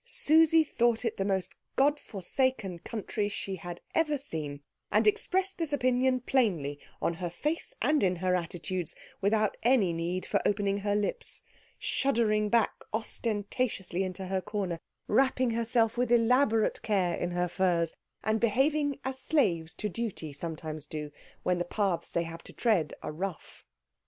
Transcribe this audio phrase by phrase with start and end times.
[0.03, 5.71] Susie thought it the most God forsaken country she had ever seen, and expressed this
[5.71, 10.95] opinion plainly on her face and in her attitudes without any need for opening her
[10.95, 11.43] lips,
[11.77, 17.93] shuddering back ostentatiously into her corner, wrapping herself with elaborate care in her furs,
[18.23, 21.11] and behaving as slaves to duty sometimes do
[21.43, 23.63] when the paths they have to tread are rough.